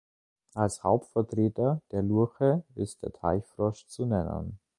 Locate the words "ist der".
2.73-3.13